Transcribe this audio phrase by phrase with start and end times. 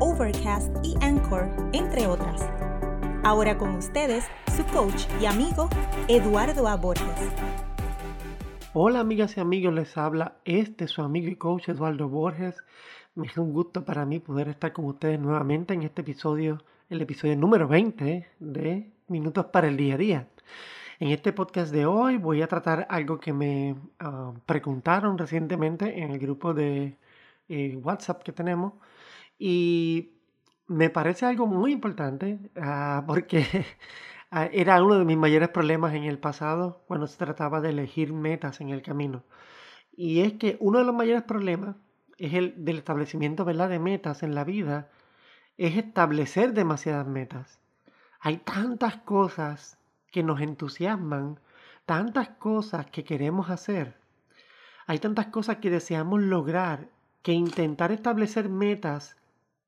[0.00, 2.48] Overcast y Anchor, entre otras.
[3.24, 4.24] Ahora con ustedes,
[4.56, 5.68] su coach y amigo,
[6.06, 6.76] Eduardo A.
[6.76, 7.32] Borges.
[8.74, 12.54] Hola amigas y amigos, les habla este su amigo y coach Eduardo Borges.
[13.16, 17.34] Es un gusto para mí poder estar con ustedes nuevamente en este episodio, el episodio
[17.34, 20.28] número 20 de Minutos para el Día a Día.
[21.00, 26.12] En este podcast de hoy voy a tratar algo que me ah, preguntaron recientemente en
[26.12, 26.96] el grupo de
[27.48, 28.74] eh, WhatsApp que tenemos
[29.38, 30.12] y
[30.66, 33.44] me parece algo muy importante ah, porque
[34.30, 38.12] ah, era uno de mis mayores problemas en el pasado cuando se trataba de elegir
[38.12, 39.24] metas en el camino.
[39.96, 41.76] Y es que uno de los mayores problemas
[42.18, 43.68] es el del establecimiento ¿verdad?
[43.68, 44.90] de metas en la vida,
[45.56, 47.60] es establecer demasiadas metas.
[48.20, 49.78] Hay tantas cosas
[50.10, 51.40] que nos entusiasman,
[51.86, 53.96] tantas cosas que queremos hacer,
[54.86, 56.88] hay tantas cosas que deseamos lograr,
[57.22, 59.17] que intentar establecer metas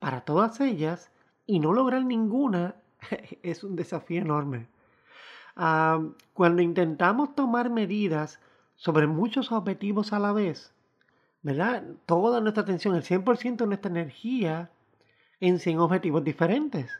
[0.00, 1.12] para todas ellas
[1.46, 2.74] y no lograr ninguna
[3.42, 4.66] es un desafío enorme.
[5.54, 6.00] Ah,
[6.32, 8.40] cuando intentamos tomar medidas
[8.74, 10.74] sobre muchos objetivos a la vez,
[11.42, 11.84] ¿verdad?
[12.06, 14.70] Toda nuestra atención, el 100% de nuestra energía
[15.38, 16.90] en 100 objetivos diferentes.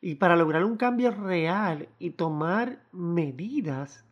[0.00, 4.04] Y para lograr un cambio real y tomar medidas,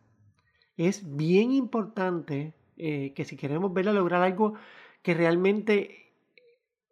[0.77, 4.55] es bien importante eh, que si queremos ver lograr algo
[5.03, 6.02] que realmente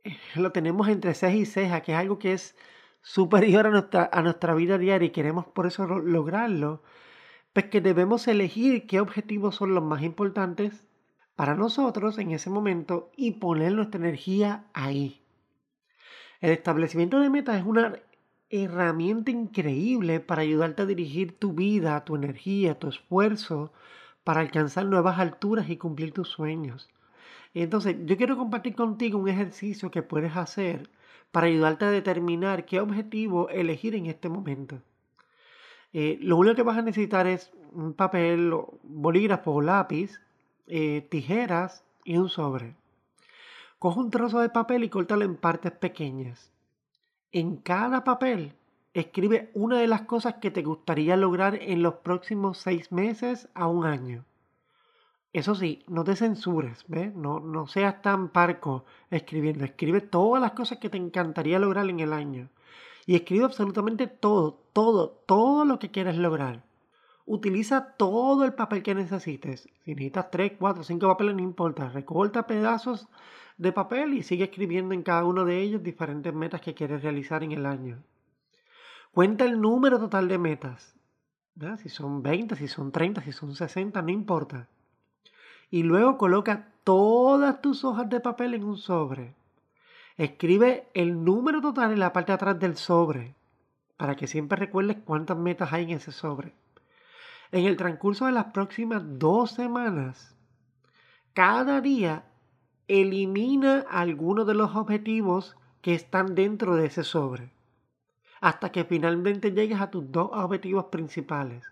[0.35, 2.55] lo tenemos entre ceja y ceja, que es algo que es
[3.01, 6.83] superior a nuestra, a nuestra vida diaria y queremos por eso lograrlo,
[7.53, 10.87] pues que debemos elegir qué objetivos son los más importantes
[11.35, 15.21] para nosotros en ese momento y poner nuestra energía ahí.
[16.39, 17.99] El establecimiento de metas es una
[18.49, 23.71] herramienta increíble para ayudarte a dirigir tu vida, tu energía, tu esfuerzo
[24.23, 26.89] para alcanzar nuevas alturas y cumplir tus sueños.
[27.53, 30.89] Entonces, yo quiero compartir contigo un ejercicio que puedes hacer
[31.31, 34.81] para ayudarte a determinar qué objetivo elegir en este momento.
[35.93, 38.53] Eh, lo único que vas a necesitar es un papel,
[38.83, 40.21] bolígrafo o lápiz,
[40.67, 42.75] eh, tijeras y un sobre.
[43.79, 46.51] Coge un trozo de papel y córtalo en partes pequeñas.
[47.31, 48.53] En cada papel
[48.93, 53.67] escribe una de las cosas que te gustaría lograr en los próximos seis meses a
[53.67, 54.25] un año.
[55.33, 57.15] Eso sí, no te censures, ¿ves?
[57.15, 59.63] No, no seas tan parco escribiendo.
[59.63, 62.49] Escribe todas las cosas que te encantaría lograr en el año.
[63.05, 66.63] Y escribe absolutamente todo, todo, todo lo que quieres lograr.
[67.25, 69.69] Utiliza todo el papel que necesites.
[69.85, 71.87] Si necesitas 3, 4, 5 papeles, no importa.
[71.89, 73.07] Recorta pedazos
[73.57, 77.41] de papel y sigue escribiendo en cada uno de ellos diferentes metas que quieres realizar
[77.43, 78.03] en el año.
[79.13, 80.93] Cuenta el número total de metas.
[81.77, 84.67] Si son 20, si son 30, si son 60, no importa
[85.71, 89.33] y luego coloca todas tus hojas de papel en un sobre.
[90.17, 93.33] Escribe el número total en la parte de atrás del sobre
[94.01, 96.55] para que siempre recuerdes cuántas metas hay en ese sobre.
[97.51, 100.35] En el transcurso de las próximas dos semanas,
[101.33, 102.23] cada día
[102.87, 107.51] elimina algunos de los objetivos que están dentro de ese sobre,
[108.39, 111.63] hasta que finalmente llegues a tus dos objetivos principales.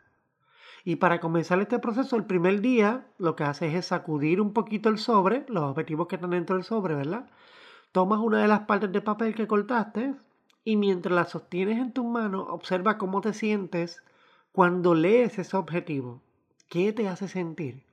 [0.83, 4.89] Y para comenzar este proceso, el primer día lo que haces es sacudir un poquito
[4.89, 7.29] el sobre, los objetivos que están dentro del sobre, ¿verdad?
[7.91, 10.15] Tomas una de las partes de papel que cortaste
[10.63, 14.03] y mientras la sostienes en tus manos, observa cómo te sientes
[14.51, 16.21] cuando lees ese objetivo.
[16.69, 17.83] ¿Qué te hace sentir?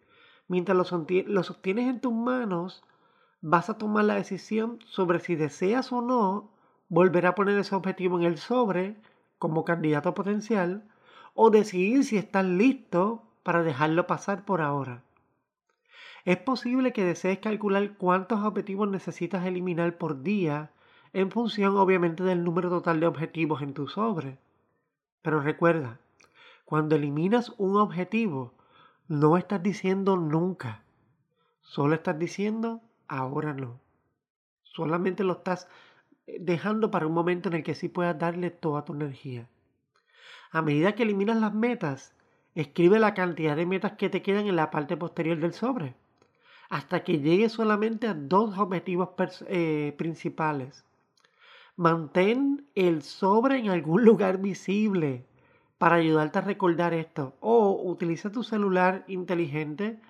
[0.48, 2.84] Mientras lo, sostienes en tus manos,
[3.40, 6.50] vas a tomar la decisión sobre si deseas o no
[6.88, 8.96] volver a poner ese objetivo en el sobre
[9.38, 10.84] como candidato potencial
[11.36, 15.02] o decidir si estás listo para dejarlo pasar por ahora.
[16.24, 20.72] Es posible que desees calcular cuántos objetivos necesitas eliminar por día
[21.12, 24.38] en función obviamente del número total de objetivos en tu sobre.
[25.22, 26.00] Pero recuerda,
[26.64, 28.54] cuando eliminas un objetivo,
[29.06, 30.82] no estás diciendo nunca,
[31.60, 33.78] solo estás diciendo ahora no.
[34.62, 35.68] Solamente lo estás
[36.26, 39.48] eh, dejando para un momento en el que sí puedas darle toda tu energía.
[40.50, 42.14] A medida que eliminas las metas,
[42.54, 45.94] escribe la cantidad de metas que te quedan en la parte posterior del sobre,
[46.68, 49.10] hasta que llegues solamente a dos objetivos
[49.48, 50.84] eh, principales.
[51.76, 55.26] Mantén el sobre en algún lugar visible
[55.78, 57.34] para ayudarte a recordar esto.
[57.40, 60.00] O utiliza tu celular inteligente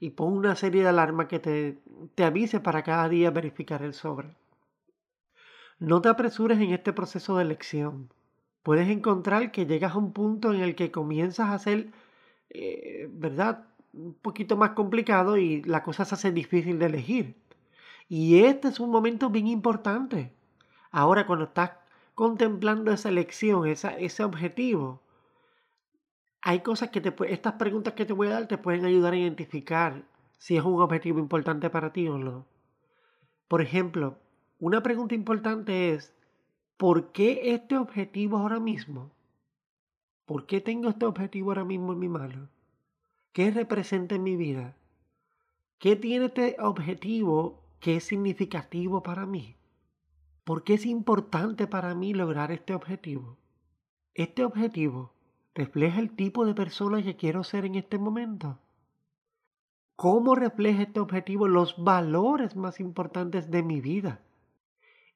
[0.00, 1.78] y pon una serie de alarmas que te,
[2.14, 4.36] te avise para cada día verificar el sobre.
[5.78, 8.10] No te apresures en este proceso de elección.
[8.64, 11.92] Puedes encontrar que llegas a un punto en el que comienzas a ser,
[12.48, 13.66] eh, ¿verdad?
[13.92, 17.36] Un poquito más complicado y la cosa se hace difícil de elegir.
[18.08, 20.32] Y este es un momento bien importante.
[20.90, 21.72] Ahora, cuando estás
[22.14, 25.02] contemplando esa elección, ese objetivo,
[26.40, 29.18] hay cosas que te estas preguntas que te voy a dar te pueden ayudar a
[29.18, 30.04] identificar
[30.38, 32.46] si es un objetivo importante para ti o no.
[33.46, 34.18] Por ejemplo,
[34.58, 36.14] una pregunta importante es,
[36.76, 39.10] ¿por qué este objetivo ahora mismo?
[40.26, 42.48] ¿Por qué tengo este objetivo ahora mismo en mi mano?
[43.32, 44.74] ¿Qué representa en mi vida?
[45.78, 49.56] ¿Qué tiene este objetivo que es significativo para mí?
[50.44, 53.36] ¿Por qué es importante para mí lograr este objetivo?
[54.14, 55.12] Este objetivo
[55.54, 58.58] refleja el tipo de persona que quiero ser en este momento.
[59.96, 64.20] ¿Cómo refleja este objetivo los valores más importantes de mi vida?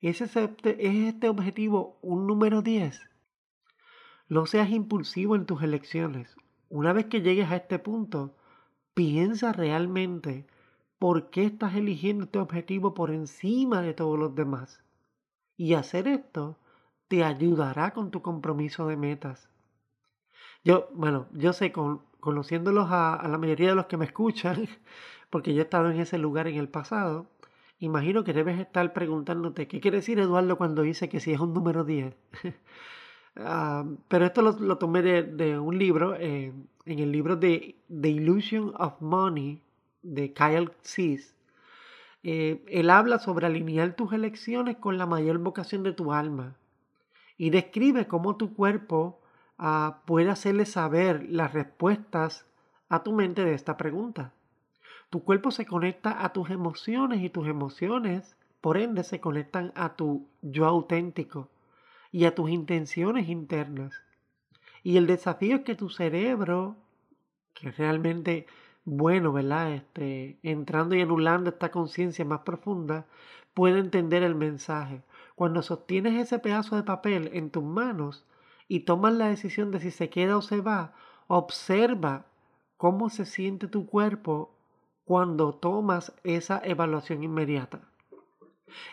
[0.00, 3.00] ¿Es este, ¿Es objetivo un número 10?
[4.28, 6.36] No seas impulsivo en tus elecciones.
[6.68, 8.36] Una vez que llegues a este punto,
[8.94, 10.46] piensa realmente
[10.98, 14.84] por qué estás eligiendo este objetivo por encima de todos los demás.
[15.56, 16.58] Y hacer esto
[17.08, 19.48] te ayudará con tu compromiso de metas.
[20.62, 24.68] Yo, bueno, yo sé, con, conociéndolos a, la mayoría de los que me escuchan,
[25.30, 27.26] porque yo he estado en ese lugar en el pasado,
[27.78, 31.54] imagino que debes estar preguntándote, ¿qué quiere decir Eduardo cuando dice que si es un
[31.54, 32.14] número 10?
[33.40, 36.52] Ah, pero esto lo, tomé de, un libro, eh,
[36.86, 39.62] en el libro de The Illusion of Money
[40.02, 41.36] de Kyle Cease.
[42.24, 46.56] Eh, él habla sobre alinear tus elecciones con la mayor vocación de tu alma
[47.36, 49.20] y describe cómo tu cuerpo
[50.04, 52.46] puede hacerle saber las respuestas
[52.88, 54.32] a tu mente de esta pregunta.
[55.10, 59.96] Tu cuerpo se conecta a tus emociones y tus emociones, por ende, se conectan a
[59.96, 61.48] tu yo auténtico
[62.12, 63.94] y a tus intenciones internas.
[64.82, 66.76] Y el desafío es que tu cerebro,
[67.54, 68.46] que es realmente
[68.84, 69.72] bueno, ¿verdad?
[69.72, 73.06] Este, entrando y anulando esta conciencia más profunda,
[73.54, 75.02] puede entender el mensaje.
[75.34, 78.24] Cuando sostienes ese pedazo de papel en tus manos,
[78.68, 80.92] y tomas la decisión de si se queda o se va,
[81.26, 82.26] observa
[82.76, 84.54] cómo se siente tu cuerpo
[85.08, 87.80] cuando tomas esa evaluación inmediata.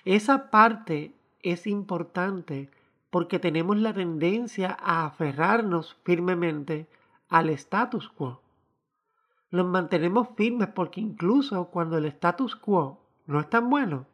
[0.05, 1.13] Esa parte
[1.43, 2.69] es importante
[3.09, 6.87] porque tenemos la tendencia a aferrarnos firmemente
[7.27, 8.41] al status quo.
[9.51, 14.05] Nos mantenemos firmes porque incluso cuando el status quo no es tan bueno,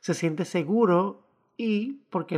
[0.00, 1.22] se siente seguro
[1.56, 2.34] y porque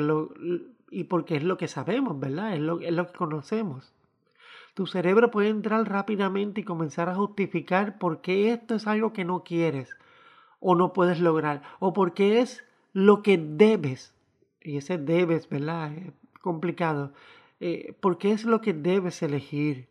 [1.37, 2.53] es lo que sabemos, ¿verdad?
[2.53, 3.95] Es lo que conocemos.
[4.75, 9.25] Tu cerebro puede entrar rápidamente y comenzar a justificar por qué esto es algo que
[9.25, 9.91] no quieres
[10.61, 14.15] o no puedes lograr, o porque es lo que debes.
[14.61, 15.93] Y ese debes, ¿verdad?
[15.95, 16.13] Es
[16.43, 17.13] complicado.
[17.61, 19.89] Eh, porque es lo que debes elegir.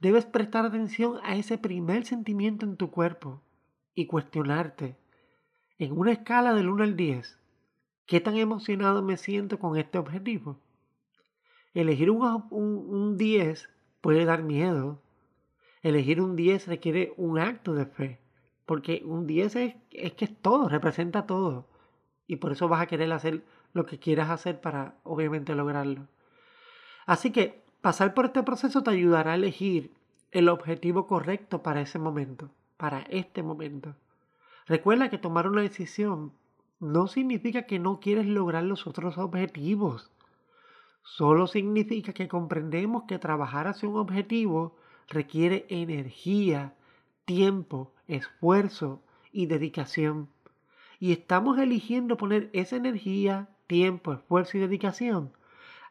[0.00, 3.40] Debes prestar atención a ese primer sentimiento en tu cuerpo
[3.94, 4.96] y cuestionarte.
[5.78, 7.38] En una escala del 1 al 10,
[8.08, 10.58] ¿Qué tan emocionado me siento con este objetivo?
[11.74, 13.68] Elegir un, 10
[14.00, 15.00] puede dar miedo.
[15.82, 18.20] Elegir un 10 requiere un acto de fe.
[18.66, 21.66] Porque un 10 es, es que es todo, representa todo.
[22.26, 26.08] Y por eso vas a querer hacer lo que quieras hacer para obviamente lograrlo.
[27.06, 29.92] Así que pasar por este proceso te ayudará a elegir
[30.30, 33.94] el objetivo correcto para ese momento, para este momento.
[34.66, 36.32] Recuerda que tomar una decisión
[36.80, 40.10] no significa que no quieres lograr los otros objetivos.
[41.16, 44.76] Solo significa que comprendemos que trabajar hacia un objetivo
[45.08, 46.74] requiere energía,
[47.24, 50.28] tiempo, esfuerzo y dedicación.
[51.00, 55.32] Y estamos eligiendo poner esa energía, tiempo, esfuerzo y dedicación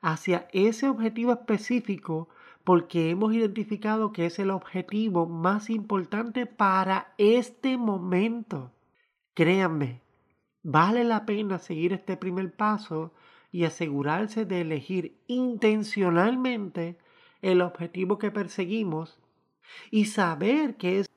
[0.02, 2.30] hacia ese objetivo específico
[2.64, 8.72] porque hemos identificado que es el objetivo más importante para este momento.
[9.34, 10.02] Créanme,
[10.70, 13.14] Vale la pena seguir este primer paso
[13.52, 16.98] y asegurarse de elegir intencionalmente
[17.42, 19.20] el objetivo que perseguimos
[19.92, 21.10] y saber que es,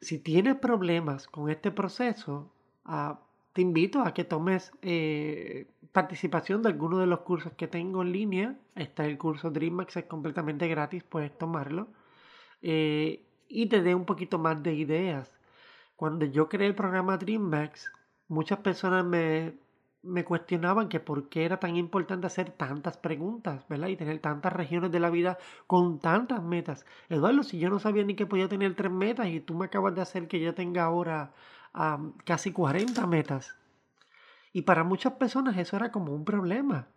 [0.00, 2.50] si tienes problemas con este proceso,
[2.84, 3.20] ah,
[3.52, 8.12] te invito a que tomes eh, participación de alguno de los cursos que tengo en
[8.12, 8.56] línea.
[8.76, 11.88] Está el curso DreamMax, es completamente gratis, puedes tomarlo.
[12.62, 15.32] Eh, y te dé un poquito más de ideas.
[15.96, 17.90] Cuando yo creé el programa DreamMax,
[18.28, 19.54] muchas personas me,
[20.08, 23.88] me cuestionaban que por qué era tan importante hacer tantas preguntas, ¿verdad?
[23.88, 26.86] Y tener tantas regiones de la vida con tantas metas.
[27.08, 29.94] Eduardo, si yo no sabía ni que podía tener tres metas y tú me acabas
[29.94, 31.32] de hacer que yo tenga ahora
[32.24, 33.54] casi 40 metas.
[34.52, 36.88] Y para muchas personas eso era como un problema.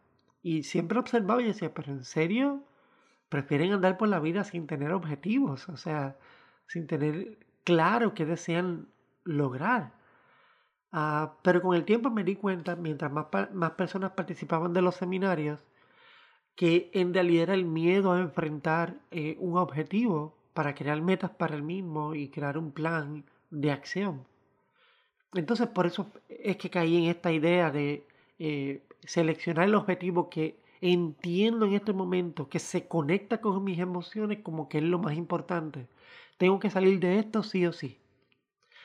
[0.42, 2.64] Y siempre observaba y decía, pero ¿en serio?
[3.30, 6.18] Prefieren andar por la vida sin tener objetivos, o sea,
[6.68, 8.88] sin tener claro qué desean
[9.24, 9.94] lograr.
[10.94, 14.96] Ah, pero con el tiempo me di cuenta, mientras más, más personas participaban de los
[14.96, 15.60] seminarios,
[16.56, 21.56] que en realidad era el miedo a enfrentar eh, un objetivo para crear metas para
[21.56, 24.28] el mismo y crear un plan de acción.
[25.34, 28.08] Entonces por eso es que caí en esta idea de
[28.40, 34.40] eh, seleccionar el objetivo que entiendo en este momento, que se conecta con mis emociones
[34.44, 35.88] como que es lo más importante.
[36.38, 38.01] Tengo que salir de esto sí o sí.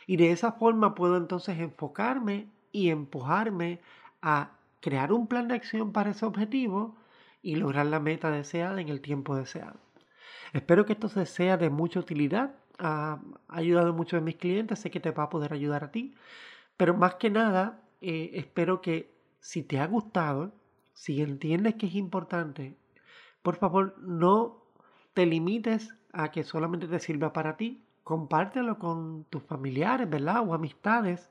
[0.07, 3.81] Y de esa forma puedo entonces enfocarme y empujarme
[4.23, 6.97] a crear un plan de acción para ese objetivo
[7.43, 9.79] y lograr la meta deseada en el tiempo deseado.
[10.53, 12.55] Espero que esto sea de mucha utilidad.
[12.79, 15.91] Ha ayudado a muchos de mis clientes, sé que te va a poder ayudar a
[15.91, 16.15] ti.
[16.77, 20.53] Pero más que nada, eh, espero que si te ha gustado,
[20.93, 22.77] si entiendes que es importante,
[23.43, 24.63] por favor no
[25.15, 30.49] te limites a que solamente te sirva para ti, compártelo con tus familiares, ¿verdad?
[30.49, 31.29] O amistades,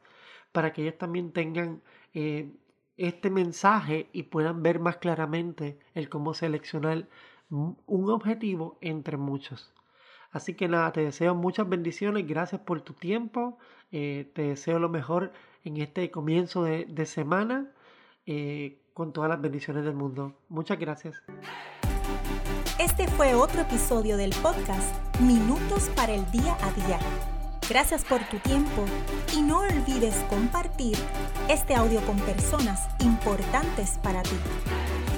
[0.52, 1.82] para que ellos también tengan
[2.14, 2.52] eh,
[2.98, 7.08] este mensaje y puedan ver más claramente el cómo seleccionar
[7.50, 9.74] un objetivo entre muchos.
[10.32, 13.58] Así que nada, te deseo muchas bendiciones, gracias por tu tiempo,
[13.94, 15.32] eh, te deseo lo mejor
[15.64, 17.72] en este comienzo de, semana,
[18.26, 20.34] eh, con todas las bendiciones del mundo.
[20.50, 21.24] Muchas gracias.
[22.78, 27.00] Este fue otro episodio del podcast Minutos para el Día a Día.
[27.70, 28.84] Gracias por tu tiempo
[29.34, 30.98] y no olvides compartir
[31.48, 34.36] este audio con personas importantes para ti.